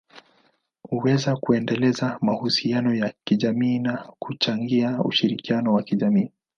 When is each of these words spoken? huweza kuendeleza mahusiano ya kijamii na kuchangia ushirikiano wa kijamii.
huweza 0.89 1.35
kuendeleza 1.35 2.17
mahusiano 2.21 2.95
ya 2.95 3.13
kijamii 3.23 3.79
na 3.79 4.07
kuchangia 4.19 4.99
ushirikiano 5.03 5.73
wa 5.73 5.83
kijamii. 5.83 6.31